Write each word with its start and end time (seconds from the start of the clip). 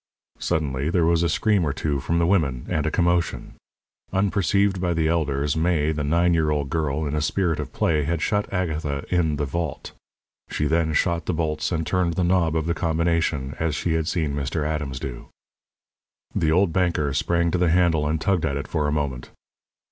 Suddenly 0.39 0.89
there 0.89 1.05
was 1.05 1.21
a 1.21 1.29
scream 1.29 1.63
or 1.63 1.73
two 1.73 1.99
from 1.99 2.17
the 2.17 2.25
women, 2.25 2.65
and 2.67 2.87
a 2.87 2.89
commotion. 2.89 3.53
Unperceived 4.11 4.81
by 4.81 4.95
the 4.95 5.07
elders, 5.07 5.55
May, 5.55 5.91
the 5.91 6.03
nine 6.03 6.33
year 6.33 6.49
old 6.49 6.71
girl, 6.71 7.05
in 7.05 7.13
a 7.13 7.21
spirit 7.21 7.59
of 7.59 7.71
play, 7.71 8.01
had 8.05 8.19
shut 8.19 8.51
Agatha 8.51 9.05
in 9.13 9.35
the 9.35 9.45
vault. 9.45 9.91
She 10.49 10.63
had 10.63 10.71
then 10.71 10.93
shot 10.93 11.27
the 11.27 11.35
bolts 11.35 11.71
and 11.71 11.85
turned 11.85 12.15
the 12.15 12.23
knob 12.23 12.55
of 12.55 12.65
the 12.65 12.73
combination 12.73 13.53
as 13.59 13.75
she 13.75 13.93
had 13.93 14.07
seen 14.07 14.33
Mr. 14.33 14.65
Adams 14.67 14.99
do. 14.99 15.27
The 16.33 16.51
old 16.51 16.73
banker 16.73 17.13
sprang 17.13 17.51
to 17.51 17.59
the 17.59 17.69
handle 17.69 18.07
and 18.07 18.19
tugged 18.19 18.43
at 18.43 18.57
it 18.57 18.67
for 18.67 18.87
a 18.87 18.91
moment. 18.91 19.29